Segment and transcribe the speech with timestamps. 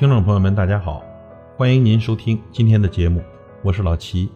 [0.00, 1.04] 听众朋友们，大家好，
[1.58, 3.22] 欢迎您收听今天的节目，
[3.62, 4.32] 我是老齐。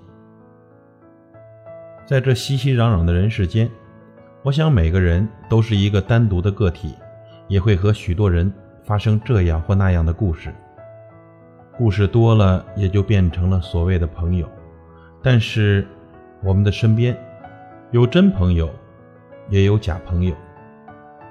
[2.04, 3.70] 在这熙熙攘攘的人世间，
[4.42, 6.94] 我想每个人都是一个单独的个体，
[7.48, 8.52] 也会和许多人
[8.82, 10.54] 发生这样或那样的故事。
[11.78, 14.46] 故事多了，也就变成了所谓的朋友。
[15.22, 15.88] 但是，
[16.42, 17.16] 我们的身边
[17.90, 18.68] 有真朋友，
[19.48, 20.34] 也有假朋友，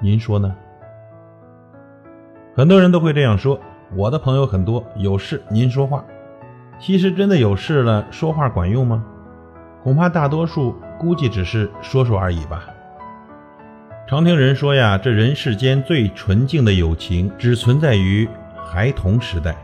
[0.02, 0.56] 您说呢？
[2.56, 3.60] 很多人都会这样说
[3.96, 6.04] ：“我的朋友很多，有事您说话。”
[6.80, 9.04] 其实真的有事了，说话管用吗？
[9.84, 12.66] 恐怕大多数估计只是说说而已吧。
[14.08, 18.28] 常听人说呀，这人世间最纯净的友情，只存在于
[18.66, 19.56] 孩童时代。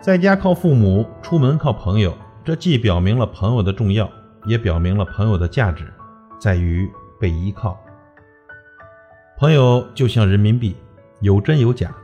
[0.00, 4.10] 在家靠父母，出门靠朋友，这既表明了朋友的重要，
[4.46, 5.92] 也表明了朋友的价值，
[6.40, 7.78] 在于被依靠。
[9.38, 10.76] 朋友就像人民币。
[11.22, 11.94] 有真有假，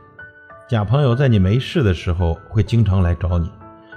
[0.67, 3.49] 假朋友在你没事的时候会经常来找你，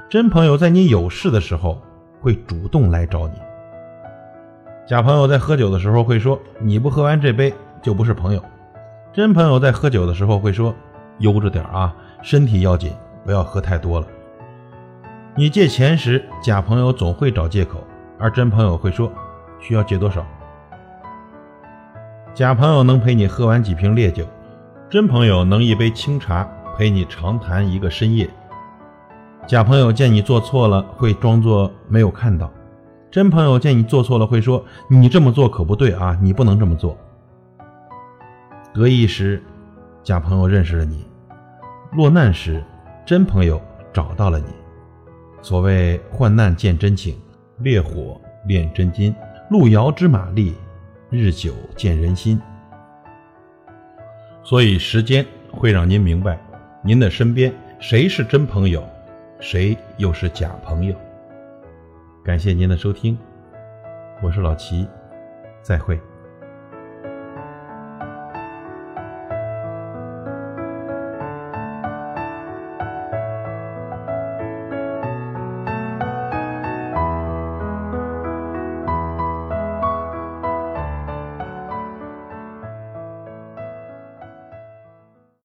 [0.08, 1.82] 真朋友在你有事的时候
[2.20, 3.34] 会主动来找你。
[4.86, 8.44] 假朋友在喝酒的时候会说你不喝完这杯就不是朋友，
[9.12, 10.72] 真朋友在喝酒的时候会说
[11.18, 12.92] 悠着点啊，身体要紧，
[13.24, 14.06] 不要喝太多了。
[15.34, 17.82] 你借钱时，假朋友总会找借口，
[18.16, 19.12] 而真朋友会说
[19.58, 20.24] 需要借多少。
[22.32, 24.24] 假朋友能陪你喝完几瓶烈酒。
[24.88, 26.42] 真朋友能一杯清茶
[26.76, 28.28] 陪你长谈一个深夜，
[29.46, 32.50] 假朋友见你做错了会装作没有看到，
[33.10, 36.96] 真朋友见你做错了会说你这么做可不对啊，你不能这么做。
[38.72, 39.42] 得意时，
[40.02, 41.04] 假朋友认识了你；
[41.92, 42.62] 落难时，
[43.04, 43.60] 真朋友
[43.92, 44.46] 找到了你。
[45.42, 47.18] 所谓患难见真情，
[47.58, 49.14] 烈火炼真金，
[49.50, 50.54] 路遥知马力，
[51.10, 52.40] 日久见人心。
[54.42, 56.40] 所以，时间会让您明白，
[56.82, 58.82] 您的身边谁是真朋友，
[59.38, 60.94] 谁又是假朋友。
[62.24, 63.18] 感谢您的收听，
[64.22, 64.88] 我是老齐，
[65.60, 66.00] 再会。